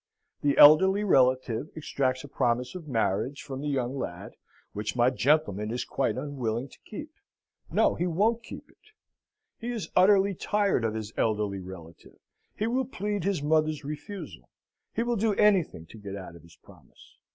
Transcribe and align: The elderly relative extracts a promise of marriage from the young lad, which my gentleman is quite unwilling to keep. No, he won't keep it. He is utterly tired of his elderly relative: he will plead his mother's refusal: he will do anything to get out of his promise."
The 0.41 0.57
elderly 0.57 1.03
relative 1.03 1.69
extracts 1.75 2.23
a 2.23 2.27
promise 2.27 2.73
of 2.73 2.87
marriage 2.87 3.43
from 3.43 3.61
the 3.61 3.67
young 3.67 3.95
lad, 3.99 4.31
which 4.73 4.95
my 4.95 5.11
gentleman 5.11 5.69
is 5.69 5.85
quite 5.85 6.17
unwilling 6.17 6.69
to 6.69 6.79
keep. 6.85 7.11
No, 7.69 7.93
he 7.93 8.07
won't 8.07 8.41
keep 8.41 8.67
it. 8.71 8.93
He 9.59 9.69
is 9.71 9.91
utterly 9.95 10.33
tired 10.33 10.83
of 10.83 10.95
his 10.95 11.13
elderly 11.17 11.59
relative: 11.59 12.17
he 12.55 12.65
will 12.65 12.85
plead 12.85 13.23
his 13.25 13.43
mother's 13.43 13.83
refusal: 13.85 14.49
he 14.91 15.03
will 15.03 15.17
do 15.17 15.35
anything 15.35 15.85
to 15.91 15.99
get 15.99 16.15
out 16.15 16.35
of 16.35 16.41
his 16.41 16.55
promise." 16.55 17.17